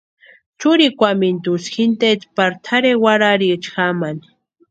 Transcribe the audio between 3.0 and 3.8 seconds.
warhiriecha